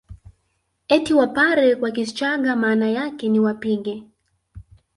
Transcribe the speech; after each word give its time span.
Eti 0.89 1.13
Wapare 1.13 1.75
kwa 1.75 1.91
Kichagga 1.91 2.55
maana 2.55 2.89
yake 2.89 3.29
ni 3.29 3.39
wapige 3.39 4.03